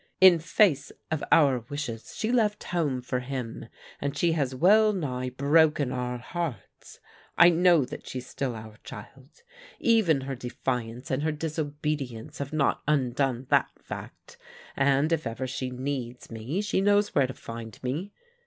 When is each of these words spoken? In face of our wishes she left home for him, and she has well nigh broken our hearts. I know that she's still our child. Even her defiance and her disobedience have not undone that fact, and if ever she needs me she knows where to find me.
In 0.19 0.39
face 0.39 0.91
of 1.11 1.23
our 1.31 1.59
wishes 1.69 2.15
she 2.15 2.31
left 2.31 2.63
home 2.63 3.03
for 3.03 3.19
him, 3.19 3.67
and 3.99 4.17
she 4.17 4.31
has 4.31 4.55
well 4.55 4.93
nigh 4.93 5.29
broken 5.29 5.91
our 5.91 6.17
hearts. 6.17 6.99
I 7.37 7.49
know 7.49 7.85
that 7.85 8.07
she's 8.07 8.25
still 8.25 8.55
our 8.55 8.77
child. 8.83 9.29
Even 9.79 10.21
her 10.21 10.33
defiance 10.33 11.11
and 11.11 11.21
her 11.21 11.31
disobedience 11.31 12.39
have 12.39 12.51
not 12.51 12.81
undone 12.87 13.45
that 13.51 13.69
fact, 13.79 14.39
and 14.75 15.11
if 15.11 15.27
ever 15.27 15.45
she 15.45 15.69
needs 15.69 16.31
me 16.31 16.61
she 16.63 16.81
knows 16.81 17.13
where 17.13 17.27
to 17.27 17.33
find 17.35 17.77
me. 17.83 18.11